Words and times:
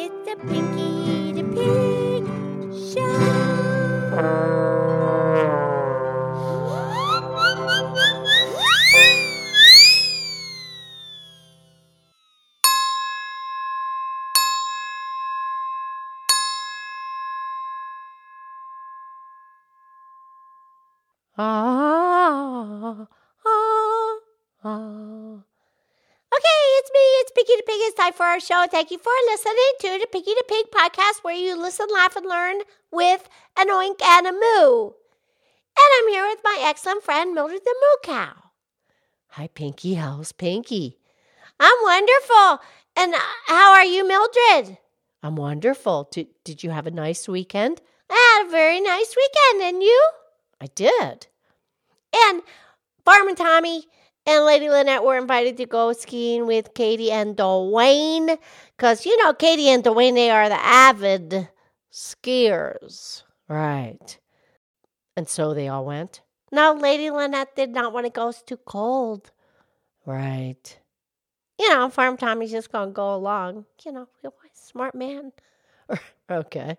It's 0.00 0.28
a 0.30 0.36
Pinky 0.46 1.32
the 1.32 1.42
Pig 1.42 2.22
Show. 2.94 3.02
Ah, 21.36 23.06
ah, 23.46 24.18
ah. 24.62 25.42
Okay, 26.30 26.60
it's 26.78 26.90
me. 26.94 27.04
It's 27.18 27.32
Pinky 27.32 27.54
the 27.56 27.62
Pig. 27.66 27.80
It's 27.82 27.97
for 28.14 28.24
our 28.24 28.40
show. 28.40 28.66
Thank 28.70 28.90
you 28.90 28.98
for 28.98 29.12
listening 29.26 29.72
to 29.80 29.98
the 30.00 30.06
Pinky 30.10 30.32
the 30.34 30.44
Pig 30.48 30.66
podcast, 30.72 31.22
where 31.22 31.34
you 31.34 31.60
listen, 31.60 31.86
laugh, 31.92 32.16
and 32.16 32.26
learn 32.26 32.60
with 32.90 33.28
an 33.56 33.68
oink 33.68 34.00
and 34.02 34.26
a 34.26 34.32
moo. 34.32 34.86
And 34.86 35.90
I'm 35.98 36.08
here 36.08 36.26
with 36.26 36.40
my 36.42 36.58
excellent 36.62 37.02
friend 37.02 37.34
Mildred 37.34 37.60
the 37.64 37.74
Moo 37.74 38.14
Cow. 38.14 38.32
Hi, 39.28 39.48
Pinky. 39.48 39.94
How's 39.94 40.32
Pinky? 40.32 40.98
I'm 41.60 41.76
wonderful. 41.82 42.60
And 42.96 43.14
uh, 43.14 43.18
how 43.46 43.72
are 43.72 43.84
you, 43.84 44.06
Mildred? 44.06 44.78
I'm 45.22 45.36
wonderful. 45.36 46.08
Did, 46.10 46.28
did 46.44 46.62
you 46.62 46.70
have 46.70 46.86
a 46.86 46.90
nice 46.90 47.28
weekend? 47.28 47.80
I 48.10 48.38
had 48.40 48.48
a 48.48 48.50
very 48.50 48.80
nice 48.80 49.14
weekend. 49.16 49.62
And 49.62 49.82
you? 49.82 50.10
I 50.60 50.66
did. 50.74 51.26
And 52.14 52.42
Farmer 53.04 53.34
Tommy 53.34 53.84
and 54.28 54.44
Lady 54.44 54.68
Lynette 54.68 55.02
were 55.02 55.16
invited 55.16 55.56
to 55.56 55.64
go 55.64 55.94
skiing 55.94 56.46
with 56.46 56.74
Katie 56.74 57.10
and 57.10 57.34
Dwayne. 57.34 58.36
Because, 58.76 59.06
you 59.06 59.16
know, 59.24 59.32
Katie 59.32 59.70
and 59.70 59.82
Dwayne, 59.82 60.14
they 60.14 60.30
are 60.30 60.50
the 60.50 60.62
avid 60.62 61.48
skiers. 61.90 63.22
Right. 63.48 64.18
And 65.16 65.26
so 65.26 65.54
they 65.54 65.68
all 65.68 65.86
went. 65.86 66.20
Now, 66.52 66.74
Lady 66.74 67.10
Lynette 67.10 67.56
did 67.56 67.70
not 67.70 67.94
want 67.94 68.04
to 68.04 68.10
go. 68.10 68.28
It's 68.28 68.42
too 68.42 68.58
cold. 68.58 69.30
Right. 70.04 70.78
You 71.58 71.70
know, 71.70 71.88
Farm 71.88 72.18
Tommy's 72.18 72.50
just 72.50 72.70
going 72.70 72.90
to 72.90 72.92
go 72.92 73.14
along. 73.14 73.64
You 73.84 73.92
know, 73.92 74.08
he's 74.20 74.30
a 74.30 74.66
smart 74.66 74.94
man. 74.94 75.32
okay. 76.30 76.76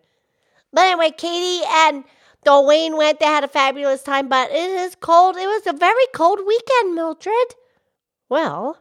But 0.71 0.85
anyway, 0.85 1.11
Katie 1.11 1.65
and 1.67 2.03
Dwayne 2.45 2.97
went. 2.97 3.19
They 3.19 3.25
had 3.25 3.43
a 3.43 3.47
fabulous 3.47 4.03
time, 4.03 4.29
but 4.29 4.51
it 4.51 4.69
is 4.69 4.95
cold. 4.95 5.35
It 5.35 5.47
was 5.47 5.67
a 5.67 5.73
very 5.73 6.05
cold 6.13 6.39
weekend, 6.45 6.95
Mildred. 6.95 7.55
Well, 8.29 8.77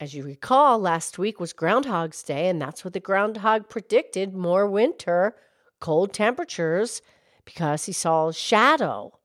as 0.00 0.14
you 0.14 0.22
recall, 0.22 0.78
last 0.78 1.18
week 1.18 1.40
was 1.40 1.52
Groundhog's 1.52 2.22
Day, 2.22 2.48
and 2.48 2.60
that's 2.60 2.84
what 2.84 2.94
the 2.94 3.00
groundhog 3.00 3.68
predicted 3.68 4.34
more 4.34 4.68
winter, 4.68 5.34
cold 5.80 6.12
temperatures, 6.12 7.02
because 7.44 7.86
he 7.86 7.92
saw 7.92 8.28
a 8.28 8.32
shadow. 8.32 9.18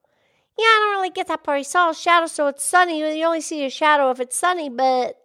Yeah, 0.58 0.66
I 0.66 0.80
don't 0.82 0.98
really 0.98 1.10
get 1.12 1.28
that 1.28 1.44
part. 1.44 1.60
He 1.60 1.64
saw 1.64 1.92
a 1.92 1.96
shadow, 1.96 2.28
so 2.28 2.48
it's 2.48 2.64
sunny. 2.64 3.00
You 3.00 3.26
only 3.26 3.42
see 3.42 3.64
a 3.66 3.70
shadow 3.70 4.10
if 4.12 4.20
it's 4.20 4.36
sunny, 4.36 4.70
but 4.70 5.22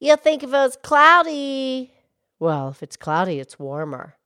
you'll 0.00 0.16
think 0.16 0.42
if 0.42 0.48
it 0.48 0.52
was 0.52 0.76
cloudy. 0.82 1.92
Well, 2.38 2.68
if 2.70 2.82
it's 2.82 2.96
cloudy, 2.96 3.38
it's 3.38 3.58
warmer. 3.58 4.16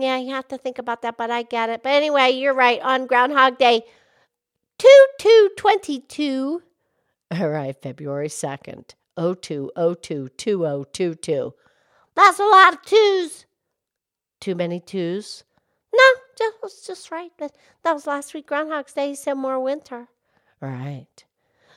Yeah, 0.00 0.18
you 0.18 0.30
have 0.34 0.48
to 0.48 0.58
think 0.58 0.78
about 0.78 1.02
that, 1.02 1.16
but 1.16 1.30
I 1.30 1.42
get 1.42 1.70
it. 1.70 1.82
But 1.82 1.92
anyway, 1.92 2.30
you're 2.30 2.54
right. 2.54 2.80
On 2.80 3.06
Groundhog 3.06 3.58
Day, 3.58 3.82
2 4.78 5.06
2 5.18 5.50
22. 5.56 6.62
All 7.30 7.48
right, 7.48 7.76
February 7.80 8.28
2nd, 8.28 8.94
02 9.16 9.70
02 9.76 10.28
2022. 10.36 11.54
That's 12.14 12.38
a 12.38 12.44
lot 12.44 12.74
of 12.74 12.82
twos. 12.82 13.46
Too 14.40 14.54
many 14.54 14.80
twos? 14.80 15.44
No, 15.94 16.04
that 16.38 16.52
was 16.62 16.84
just 16.86 17.10
right. 17.10 17.30
But 17.38 17.54
that 17.84 17.92
was 17.92 18.06
last 18.06 18.34
week, 18.34 18.46
Groundhog's 18.46 18.92
Day. 18.92 19.08
He 19.08 19.14
said 19.14 19.34
more 19.34 19.60
winter. 19.60 20.08
Right. 20.60 21.24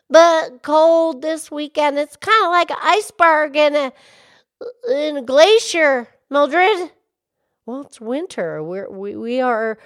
But 0.09 0.61
cold 0.61 1.21
this 1.21 1.49
weekend. 1.49 1.97
It's 1.97 2.17
kind 2.17 2.45
of 2.45 2.51
like 2.51 2.71
an 2.71 2.77
iceberg 2.81 3.55
in 3.55 3.75
a, 3.75 3.93
in 4.89 5.17
a 5.17 5.21
glacier, 5.21 6.07
Mildred. 6.29 6.91
Well, 7.65 7.81
it's 7.81 8.01
winter. 8.01 8.63
We're, 8.63 8.89
we 8.89 9.15
we 9.15 9.41
are 9.41 9.77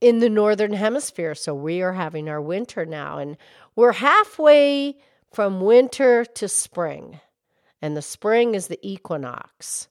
in 0.00 0.20
the 0.20 0.30
northern 0.30 0.72
hemisphere, 0.72 1.34
so 1.34 1.54
we 1.54 1.82
are 1.82 1.92
having 1.92 2.28
our 2.28 2.40
winter 2.40 2.86
now, 2.86 3.18
and 3.18 3.36
we're 3.74 3.92
halfway 3.92 4.96
from 5.32 5.60
winter 5.60 6.24
to 6.24 6.48
spring, 6.48 7.20
and 7.82 7.96
the 7.96 8.02
spring 8.02 8.54
is 8.54 8.68
the 8.68 8.78
equinox. 8.82 9.88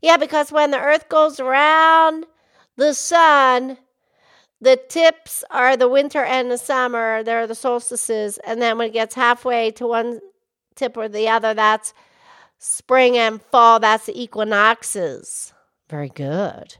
Yeah, 0.00 0.16
because 0.16 0.50
when 0.50 0.70
the 0.70 0.80
Earth 0.80 1.08
goes 1.08 1.38
around 1.38 2.26
the 2.76 2.94
sun, 2.94 3.76
the 4.60 4.80
tips 4.88 5.44
are 5.50 5.76
the 5.76 5.88
winter 5.88 6.24
and 6.24 6.50
the 6.50 6.58
summer. 6.58 7.22
They're 7.22 7.46
the 7.46 7.54
solstices, 7.54 8.38
and 8.46 8.62
then 8.62 8.78
when 8.78 8.88
it 8.88 8.94
gets 8.94 9.14
halfway 9.14 9.72
to 9.72 9.86
one 9.86 10.20
tip 10.74 10.96
or 10.96 11.08
the 11.08 11.28
other, 11.28 11.52
that's 11.52 11.92
spring 12.58 13.18
and 13.18 13.42
fall. 13.42 13.78
That's 13.78 14.06
the 14.06 14.20
equinoxes. 14.20 15.51
Very 15.92 16.08
good. 16.08 16.78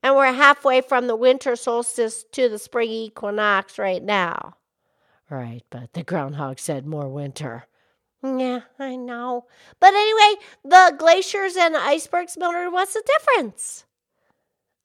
And 0.00 0.14
we're 0.14 0.32
halfway 0.32 0.80
from 0.80 1.08
the 1.08 1.16
winter 1.16 1.56
solstice 1.56 2.24
to 2.30 2.48
the 2.48 2.60
spring 2.60 2.88
equinox 2.88 3.80
right 3.80 4.00
now. 4.00 4.54
Right, 5.28 5.64
but 5.70 5.92
the 5.92 6.04
groundhog 6.04 6.60
said 6.60 6.86
more 6.86 7.08
winter. 7.08 7.64
Yeah, 8.22 8.60
I 8.78 8.94
know. 8.94 9.46
But 9.80 9.94
anyway, 9.94 10.40
the 10.62 10.94
glaciers 10.96 11.56
and 11.56 11.76
icebergs, 11.76 12.36
Mildred, 12.38 12.72
what's 12.72 12.94
the 12.94 13.02
difference? 13.04 13.86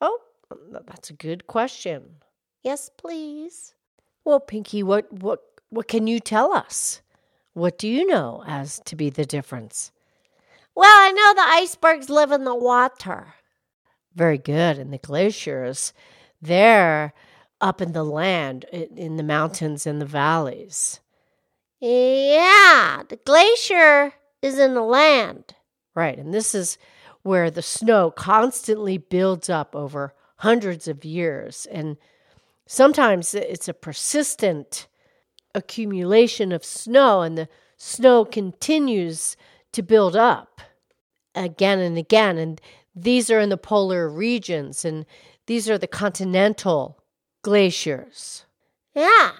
Oh, 0.02 0.20
that's 0.88 1.12
a 1.12 1.14
good 1.14 1.46
question. 1.46 2.16
Yes, 2.64 2.90
please. 2.98 3.76
Well, 4.26 4.40
Pinky, 4.40 4.82
what 4.82 5.14
what 5.14 5.44
what 5.70 5.88
can 5.88 6.08
you 6.08 6.20
tell 6.20 6.54
us? 6.54 7.04
What 7.54 7.78
do 7.78 7.88
you 7.88 8.08
know 8.08 8.44
as 8.48 8.82
to 8.86 8.96
be 8.96 9.12
the 9.12 9.26
difference? 9.26 9.92
Well, 10.74 10.90
I 10.90 11.12
know 11.12 11.34
the 11.36 11.48
icebergs 11.48 12.10
live 12.10 12.32
in 12.32 12.46
the 12.46 12.56
water 12.56 13.36
very 14.20 14.38
good. 14.38 14.78
And 14.78 14.92
the 14.92 14.98
glaciers, 15.00 15.94
they're 16.42 17.14
up 17.62 17.82
in 17.82 17.94
the 17.94 18.04
land, 18.04 18.66
in 18.66 19.16
the 19.16 19.24
mountains 19.24 19.88
and 19.88 20.02
the 20.02 20.06
valleys. 20.06 21.00
Yeah, 21.80 23.04
the 23.08 23.16
glacier 23.16 24.14
is 24.42 24.60
in 24.60 24.74
the 24.74 24.84
land. 24.84 25.56
Right. 25.96 26.18
And 26.18 26.34
this 26.34 26.54
is 26.54 26.78
where 27.24 27.50
the 27.50 27.62
snow 27.62 28.12
constantly 28.12 28.98
builds 28.98 29.50
up 29.50 29.74
over 29.74 30.14
hundreds 30.38 30.90
of 30.90 31.06
years. 31.06 31.66
And 31.72 31.96
sometimes 32.68 33.34
it's 33.34 33.70
a 33.70 33.74
persistent 33.74 34.88
accumulation 35.56 36.52
of 36.52 36.64
snow, 36.66 37.22
and 37.22 37.38
the 37.38 37.50
snow 37.78 38.26
continues 38.26 39.38
to 39.72 39.82
build 39.82 40.16
up 40.16 40.62
again 41.34 41.80
and 41.80 41.98
again. 41.98 42.38
And 42.38 42.62
these 42.96 43.30
are 43.30 43.40
in 43.40 43.50
the 43.50 43.58
polar 43.58 44.10
regions, 44.10 44.84
and 44.84 45.06
these 45.46 45.70
are 45.70 45.78
the 45.78 45.88
continental 45.88 47.00
glaciers. 47.42 48.46
Yeah. 48.94 49.32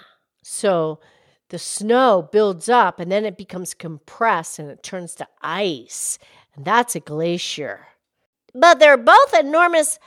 So 0.44 1.00
the 1.50 1.60
snow 1.60 2.28
builds 2.32 2.70
up 2.70 3.00
and 3.00 3.12
then 3.12 3.26
it 3.26 3.38
becomes 3.38 3.74
compressed 3.74 4.60
and 4.60 4.70
it 4.70 4.84
turns 4.84 5.16
to 5.16 5.28
ice. 5.42 6.18
And 6.56 6.66
that's 6.66 6.96
a 6.96 7.00
glacier. 7.00 7.88
But 8.54 8.80
they're 8.80 8.98
both 8.98 9.34
enormous 9.34 10.00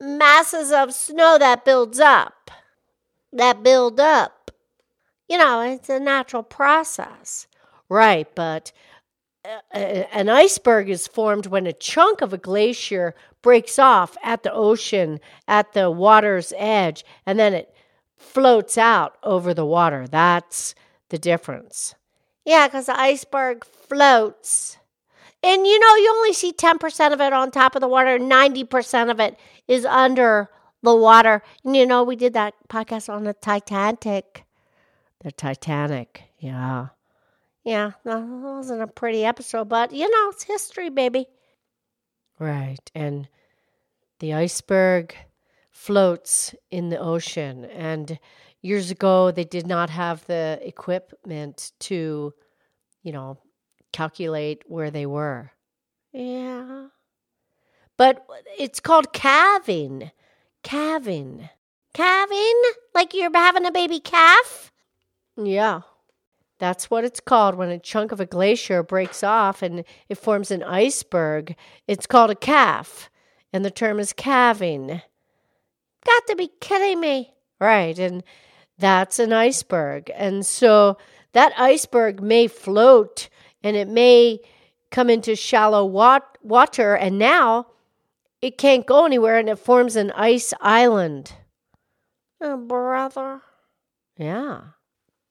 masses 0.00 0.72
of 0.72 0.94
snow 0.94 1.38
that 1.38 1.64
builds 1.64 2.00
up. 2.00 2.50
That 3.32 3.62
build 3.62 4.00
up. 4.00 4.50
You 5.28 5.38
know, 5.38 5.60
it's 5.60 5.88
a 5.88 5.98
natural 6.00 6.42
process. 6.42 7.46
Right, 7.88 8.32
but 8.34 8.72
an 9.72 10.28
iceberg 10.28 10.88
is 10.88 11.06
formed 11.06 11.46
when 11.46 11.66
a 11.66 11.72
chunk 11.72 12.20
of 12.20 12.32
a 12.32 12.38
glacier 12.38 13.14
breaks 13.42 13.78
off 13.78 14.16
at 14.22 14.42
the 14.42 14.52
ocean, 14.52 15.20
at 15.46 15.72
the 15.72 15.90
water's 15.90 16.52
edge, 16.56 17.04
and 17.24 17.38
then 17.38 17.54
it 17.54 17.74
floats 18.16 18.76
out 18.76 19.16
over 19.22 19.54
the 19.54 19.66
water. 19.66 20.06
That's 20.08 20.74
the 21.10 21.18
difference. 21.18 21.94
Yeah, 22.44 22.66
because 22.66 22.86
the 22.86 22.98
iceberg 22.98 23.64
floats. 23.64 24.78
And 25.42 25.66
you 25.66 25.78
know, 25.78 25.94
you 25.96 26.12
only 26.16 26.32
see 26.32 26.52
10% 26.52 27.12
of 27.12 27.20
it 27.20 27.32
on 27.32 27.50
top 27.50 27.76
of 27.76 27.80
the 27.80 27.88
water, 27.88 28.18
90% 28.18 29.10
of 29.10 29.20
it 29.20 29.38
is 29.68 29.84
under 29.84 30.48
the 30.82 30.94
water. 30.94 31.42
And 31.64 31.76
you 31.76 31.86
know, 31.86 32.02
we 32.02 32.16
did 32.16 32.32
that 32.34 32.54
podcast 32.68 33.12
on 33.12 33.24
the 33.24 33.34
Titanic. 33.34 34.44
The 35.20 35.32
Titanic, 35.32 36.24
yeah. 36.38 36.88
Yeah, 37.66 37.90
that 38.04 38.22
wasn't 38.22 38.80
a 38.80 38.86
pretty 38.86 39.24
episode, 39.26 39.68
but 39.68 39.92
you 39.92 40.08
know, 40.08 40.30
it's 40.30 40.44
history, 40.44 40.88
baby. 40.88 41.26
Right. 42.38 42.90
And 42.94 43.28
the 44.20 44.34
iceberg 44.34 45.14
floats 45.72 46.54
in 46.70 46.90
the 46.90 46.98
ocean. 46.98 47.64
And 47.66 48.18
years 48.62 48.90
ago, 48.92 49.32
they 49.32 49.44
did 49.44 49.66
not 49.66 49.90
have 49.90 50.24
the 50.26 50.60
equipment 50.62 51.72
to, 51.80 52.32
you 53.02 53.12
know, 53.12 53.38
calculate 53.92 54.62
where 54.68 54.90
they 54.92 55.06
were. 55.06 55.50
Yeah. 56.12 56.88
but 57.98 58.26
it's 58.58 58.80
called 58.80 59.12
calving. 59.12 60.12
Calving. 60.62 61.48
Calving? 61.94 62.62
Like 62.94 63.12
you're 63.12 63.30
having 63.34 63.66
a 63.66 63.72
baby 63.72 64.00
calf? 64.00 64.72
Yeah. 65.36 65.80
That's 66.58 66.90
what 66.90 67.04
it's 67.04 67.20
called 67.20 67.54
when 67.54 67.68
a 67.68 67.78
chunk 67.78 68.12
of 68.12 68.20
a 68.20 68.26
glacier 68.26 68.82
breaks 68.82 69.22
off 69.22 69.62
and 69.62 69.84
it 70.08 70.16
forms 70.16 70.50
an 70.50 70.62
iceberg. 70.62 71.54
It's 71.86 72.06
called 72.06 72.30
a 72.30 72.34
calf, 72.36 73.10
and 73.52 73.64
the 73.64 73.70
term 73.70 73.98
is 73.98 74.12
calving. 74.12 75.02
Got 76.04 76.26
to 76.28 76.36
be 76.36 76.50
kidding 76.60 77.00
me. 77.00 77.34
Right, 77.60 77.98
and 77.98 78.22
that's 78.78 79.18
an 79.18 79.32
iceberg. 79.32 80.10
And 80.14 80.44
so 80.44 80.98
that 81.32 81.52
iceberg 81.58 82.22
may 82.22 82.46
float 82.46 83.28
and 83.62 83.76
it 83.76 83.88
may 83.88 84.40
come 84.90 85.10
into 85.10 85.34
shallow 85.36 85.84
wat- 85.84 86.38
water, 86.42 86.94
and 86.94 87.18
now 87.18 87.66
it 88.40 88.56
can't 88.56 88.86
go 88.86 89.04
anywhere 89.04 89.38
and 89.38 89.48
it 89.48 89.58
forms 89.58 89.96
an 89.96 90.12
ice 90.12 90.54
island. 90.60 91.32
Oh, 92.40 92.56
brother. 92.56 93.40
Yeah. 94.16 94.60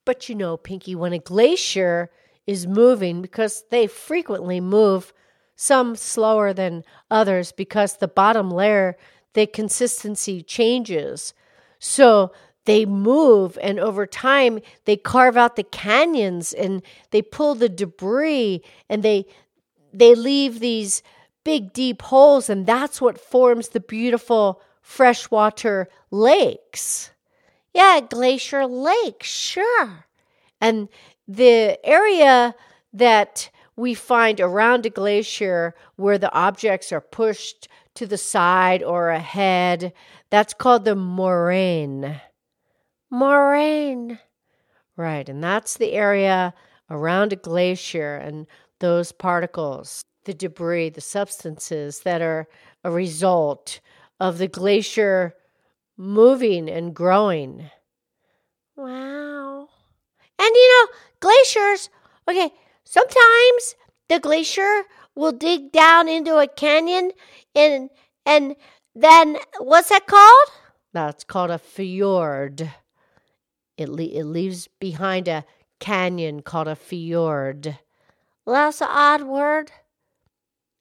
But 0.05 0.29
you 0.29 0.35
know, 0.35 0.55
Pinky, 0.57 0.95
when 0.95 1.13
a 1.13 1.19
glacier 1.19 2.11
is 2.45 2.67
moving, 2.67 3.21
because 3.21 3.65
they 3.71 3.87
frequently 3.87 4.61
move, 4.61 5.11
some 5.55 5.95
slower 5.95 6.53
than 6.53 6.83
others, 7.09 7.51
because 7.51 7.97
the 7.97 8.07
bottom 8.07 8.51
layer, 8.51 8.97
the 9.33 9.47
consistency 9.47 10.41
changes. 10.41 11.33
So 11.79 12.31
they 12.65 12.85
move, 12.85 13.57
and 13.61 13.79
over 13.79 14.05
time, 14.05 14.59
they 14.85 14.97
carve 14.97 15.37
out 15.37 15.55
the 15.55 15.63
canyons 15.63 16.53
and 16.53 16.81
they 17.11 17.21
pull 17.21 17.55
the 17.55 17.69
debris 17.69 18.61
and 18.89 19.01
they 19.03 19.25
they 19.93 20.13
leave 20.13 20.59
these 20.59 21.01
big 21.45 21.71
deep 21.71 22.01
holes 22.01 22.49
and 22.49 22.65
that's 22.65 22.99
what 22.99 23.19
forms 23.19 23.69
the 23.69 23.79
beautiful 23.79 24.61
freshwater 24.81 25.87
lakes 26.11 27.11
yeah 27.75 27.99
glacier 28.09 28.65
lake 28.65 29.21
sure. 29.21 30.05
And 30.59 30.89
the 31.27 31.77
area 31.85 32.55
that 32.93 33.49
we 33.75 33.93
find 33.93 34.39
around 34.39 34.85
a 34.85 34.89
glacier 34.89 35.75
where 35.97 36.17
the 36.17 36.33
objects 36.33 36.91
are 36.91 37.01
pushed 37.01 37.67
to 37.95 38.07
the 38.07 38.17
side 38.17 38.81
or 38.81 39.09
ahead 39.09 39.93
that's 40.29 40.53
called 40.53 40.85
the 40.85 40.95
moraine. 40.95 42.19
Moraine. 43.11 44.19
Right 44.97 45.27
and 45.27 45.43
that's 45.43 45.77
the 45.77 45.91
area 45.91 46.53
around 46.89 47.33
a 47.33 47.37
glacier 47.37 48.15
and 48.15 48.47
those 48.79 49.11
particles, 49.11 50.03
the 50.25 50.33
debris, 50.33 50.89
the 50.89 51.01
substances 51.01 52.01
that 52.01 52.21
are 52.21 52.47
a 52.83 52.91
result 52.91 53.79
of 54.19 54.37
the 54.37 54.47
glacier 54.47 55.35
moving 55.97 56.69
and 56.69 56.93
growing. 56.93 57.69
Wow. 58.75 59.69
And 60.37 60.49
you 60.53 60.69
know, 60.69 60.87
glaciers, 61.19 61.89
okay, 62.27 62.51
sometimes 62.83 63.75
the 64.09 64.19
glacier 64.19 64.83
will 65.15 65.31
dig 65.31 65.71
down 65.71 66.09
into 66.09 66.37
a 66.37 66.47
canyon 66.47 67.11
and 67.55 67.89
and 68.25 68.55
then 68.93 69.37
what's 69.59 69.89
that 69.89 70.07
called? 70.07 70.49
That's 70.93 71.23
called 71.23 71.51
a 71.51 71.57
fjord. 71.57 72.71
It, 73.77 73.89
le- 73.89 74.03
it 74.03 74.23
leaves 74.23 74.69
behind 74.79 75.27
a 75.27 75.43
canyon 75.79 76.41
called 76.41 76.69
a 76.69 76.75
fjord. 76.75 77.77
Well, 78.45 78.55
that's 78.55 78.81
an 78.81 78.87
odd 78.89 79.23
word. 79.23 79.71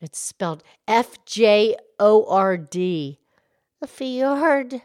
It's 0.01 0.19
spelled 0.19 0.63
F 0.87 1.25
J 1.25 1.77
O 1.99 2.25
R 2.29 2.57
D. 2.57 3.19
The 3.81 3.87
fjord. 3.87 4.83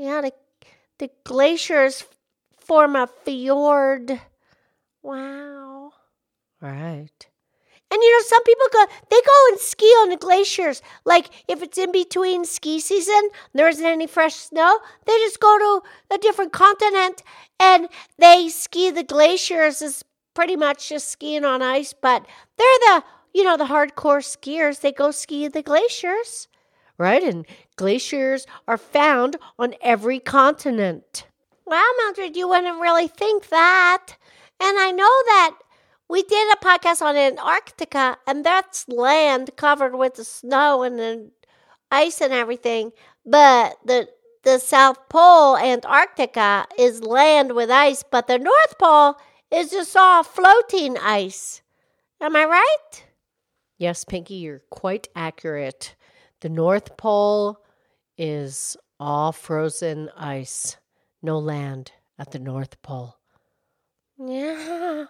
Yeah, 0.00 0.22
the, 0.22 0.32
the 0.98 1.10
glaciers 1.24 2.06
form 2.58 2.96
a 2.96 3.06
fjord. 3.06 4.18
Wow. 5.02 5.92
Right. 6.58 7.28
And 7.90 8.02
you 8.02 8.10
know, 8.10 8.22
some 8.24 8.42
people 8.44 8.66
go, 8.72 8.86
they 9.10 9.20
go 9.20 9.46
and 9.50 9.60
ski 9.60 9.84
on 9.84 10.08
the 10.08 10.16
glaciers. 10.16 10.80
Like 11.04 11.28
if 11.48 11.62
it's 11.62 11.76
in 11.76 11.92
between 11.92 12.46
ski 12.46 12.80
season, 12.80 13.28
there 13.52 13.68
isn't 13.68 13.84
any 13.84 14.06
fresh 14.06 14.36
snow, 14.36 14.78
they 15.04 15.12
just 15.18 15.38
go 15.38 15.58
to 15.58 16.14
a 16.14 16.16
different 16.16 16.54
continent 16.54 17.22
and 17.58 17.86
they 18.18 18.48
ski 18.48 18.90
the 18.90 19.04
glaciers 19.04 19.82
as 19.82 20.02
pretty 20.32 20.56
much 20.56 20.88
just 20.88 21.08
skiing 21.08 21.44
on 21.44 21.60
ice, 21.60 21.92
but 21.92 22.24
they're 22.56 22.78
the, 22.86 23.04
you 23.34 23.44
know, 23.44 23.58
the 23.58 23.64
hardcore 23.64 24.24
skiers. 24.24 24.80
They 24.80 24.92
go 24.92 25.10
ski 25.10 25.46
the 25.48 25.62
glaciers, 25.62 26.48
right? 27.00 27.22
And 27.22 27.46
glaciers 27.76 28.46
are 28.68 28.76
found 28.76 29.36
on 29.58 29.74
every 29.80 30.20
continent. 30.20 31.26
Well, 31.64 31.90
Mildred, 31.98 32.36
you 32.36 32.46
wouldn't 32.46 32.80
really 32.80 33.08
think 33.08 33.48
that. 33.48 34.16
And 34.60 34.78
I 34.78 34.90
know 34.90 35.04
that 35.04 35.56
we 36.08 36.22
did 36.22 36.52
a 36.52 36.64
podcast 36.64 37.00
on 37.00 37.16
Antarctica, 37.16 38.18
and 38.26 38.44
that's 38.44 38.86
land 38.88 39.50
covered 39.56 39.96
with 39.96 40.14
the 40.14 40.24
snow 40.24 40.82
and 40.82 40.98
the 40.98 41.30
ice 41.90 42.20
and 42.20 42.32
everything. 42.32 42.92
But 43.24 43.76
the 43.84 44.08
the 44.42 44.58
South 44.58 45.08
Pole, 45.10 45.56
Antarctica, 45.58 46.66
is 46.78 47.02
land 47.02 47.54
with 47.54 47.70
ice, 47.70 48.02
but 48.02 48.26
the 48.26 48.38
North 48.38 48.78
Pole 48.78 49.16
is 49.50 49.70
just 49.70 49.94
all 49.96 50.22
floating 50.22 50.96
ice. 50.96 51.60
Am 52.20 52.34
I 52.34 52.44
right? 52.46 53.04
Yes, 53.76 54.04
Pinky, 54.04 54.34
you're 54.34 54.62
quite 54.70 55.08
accurate. 55.14 55.94
The 56.40 56.48
North 56.48 56.96
Pole 56.96 57.62
is 58.16 58.76
all 58.98 59.32
frozen 59.32 60.10
ice, 60.16 60.76
no 61.22 61.38
land 61.38 61.92
at 62.18 62.30
the 62.32 62.38
North 62.38 62.80
Pole. 62.82 63.16
Yeah. 64.18 65.06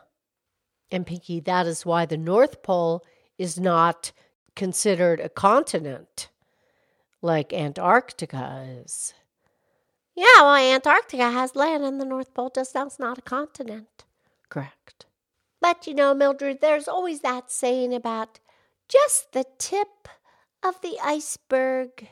And 0.91 1.07
Pinky, 1.07 1.41
that 1.41 1.67
is 1.67 1.87
why 1.87 2.07
the 2.07 2.17
North 2.17 2.63
Pole 2.63 3.05
is 3.39 3.59
not 3.59 4.13
considered 4.57 5.21
a 5.21 5.29
continent 5.29 6.29
like 7.23 7.53
Antarctica 7.53 8.67
is. 8.85 9.15
Yeah, 10.17 10.43
well, 10.43 10.57
Antarctica 10.57 11.31
has 11.31 11.57
land 11.57 11.85
and 11.85 12.01
the 12.01 12.05
North 12.05 12.35
Pole 12.35 12.51
just 12.55 12.75
that's 12.75 12.99
not 12.99 13.19
a 13.19 13.23
continent. 13.23 14.05
Correct. 14.49 15.07
But 15.61 15.87
you 15.87 15.95
know, 15.95 16.15
Mildred, 16.15 16.61
there's 16.61 16.89
always 16.89 17.21
that 17.21 17.51
saying 17.51 17.95
about 17.95 18.41
just 18.89 19.33
the 19.33 19.45
tip 19.59 20.09
of 20.63 20.81
the 20.81 20.99
iceberg. 21.03 22.09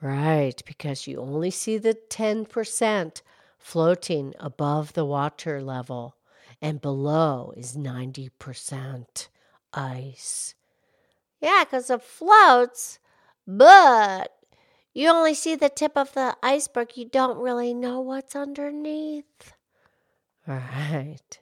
Right, 0.00 0.62
because 0.66 1.06
you 1.06 1.18
only 1.18 1.50
see 1.50 1.78
the 1.78 1.94
10% 1.94 3.22
floating 3.58 4.34
above 4.38 4.92
the 4.92 5.04
water 5.04 5.62
level, 5.62 6.16
and 6.60 6.80
below 6.80 7.52
is 7.56 7.76
90% 7.76 9.28
ice. 9.72 10.54
Yeah, 11.40 11.64
because 11.64 11.90
it 11.90 12.02
floats, 12.02 12.98
but 13.46 14.32
you 14.92 15.08
only 15.08 15.34
see 15.34 15.54
the 15.54 15.68
tip 15.68 15.92
of 15.96 16.14
the 16.14 16.36
iceberg. 16.42 16.96
You 16.96 17.06
don't 17.06 17.38
really 17.38 17.74
know 17.74 18.00
what's 18.00 18.34
underneath. 18.34 19.52
Right. 20.46 21.40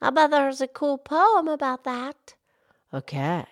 I 0.00 0.10
bet 0.10 0.30
there's 0.30 0.60
a 0.60 0.68
cool 0.68 0.98
poem 0.98 1.48
about 1.48 1.84
that. 1.84 2.34
Okay. 2.92 3.44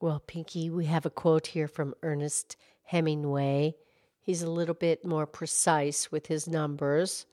Well, 0.00 0.22
Pinky, 0.26 0.68
we 0.70 0.84
have 0.86 1.06
a 1.06 1.10
quote 1.10 1.48
here 1.48 1.68
from 1.68 1.94
Ernest 2.02 2.56
Hemingway. 2.84 3.74
He's 4.20 4.42
a 4.42 4.50
little 4.50 4.74
bit 4.74 5.04
more 5.04 5.26
precise 5.26 6.12
with 6.12 6.26
his 6.26 6.46
numbers. 6.46 7.26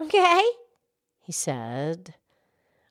Okay. 0.00 0.42
He 1.20 1.32
said, 1.32 2.14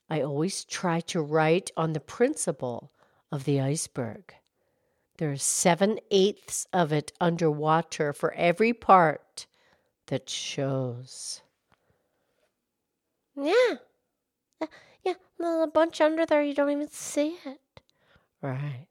I 0.10 0.22
always 0.22 0.63
try 0.63 1.01
to 1.01 1.22
write 1.22 1.72
on 1.77 1.94
the 1.94 2.00
principle 2.00 2.92
of 3.32 3.44
the 3.44 3.62
iceberg. 3.62 4.34
There 5.18 5.32
is 5.32 5.44
seven 5.44 6.00
eighths 6.12 6.68
of 6.72 6.92
it 6.92 7.12
underwater 7.20 8.13
for 8.13 8.34
every 8.34 8.74
part 8.74 9.48
that 10.08 10.30
shows. 10.30 11.42
Yeah. 13.36 13.75
Yeah, 15.04 15.13
a 15.39 15.68
bunch 15.68 16.01
under 16.01 16.25
there, 16.25 16.42
you 16.44 16.54
don't 16.54 16.72
even 16.72 16.89
see 16.89 17.38
it. 17.46 17.60
Right. 18.41 18.88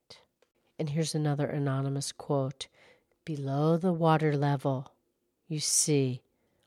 And 0.78 0.90
here's 0.90 1.14
another 1.14 1.46
anonymous 1.46 2.12
quote 2.12 2.68
Below 3.24 3.76
the 3.76 3.92
water 3.92 4.36
level, 4.36 4.92
you 5.48 5.60
see 5.60 6.22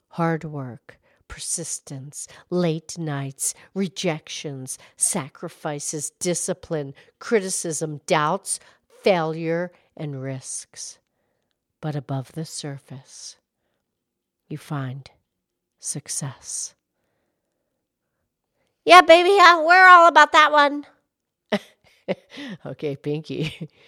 hard 0.09 0.43
work, 0.43 0.99
persistence, 1.27 2.27
late 2.49 2.97
nights, 2.97 3.53
rejections, 3.73 4.77
sacrifices, 4.97 6.11
discipline, 6.19 6.93
criticism, 7.19 8.01
doubts, 8.07 8.59
failure, 9.03 9.71
and 9.95 10.21
risks. 10.21 10.99
But 11.81 11.95
above 11.95 12.33
the 12.33 12.45
surface, 12.45 13.37
you 14.49 14.57
find 14.57 15.09
success. 15.79 16.73
Yeah, 18.83 19.01
baby, 19.01 19.29
we're 19.29 19.87
all 19.87 20.07
about 20.07 20.31
that 20.33 20.51
one. 20.51 20.85
okay, 22.65 22.95
Pinky. 22.95 23.69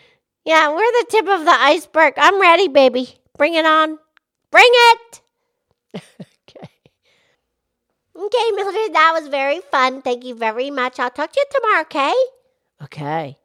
Yeah, 0.43 0.69
we're 0.73 0.79
the 0.79 1.05
tip 1.07 1.27
of 1.27 1.45
the 1.45 1.51
iceberg. 1.51 2.15
I'm 2.17 2.41
ready, 2.41 2.67
baby. 2.67 3.13
Bring 3.37 3.53
it 3.53 3.63
on. 3.63 3.99
Bring 4.49 4.65
it. 4.65 5.21
okay. 5.95 6.69
Okay, 8.15 8.51
Mildred, 8.55 8.91
that 8.95 9.17
was 9.19 9.27
very 9.27 9.59
fun. 9.59 10.01
Thank 10.01 10.25
you 10.25 10.33
very 10.33 10.71
much. 10.71 10.99
I'll 10.99 11.11
talk 11.11 11.31
to 11.31 11.39
you 11.39 11.45
tomorrow, 11.51 11.81
okay? 11.81 12.13
Okay. 12.81 13.37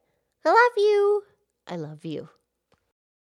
I 0.43 0.49
love 0.49 0.73
you. 0.79 1.23
I 1.67 1.77
love 1.77 2.05
you. 2.07 2.31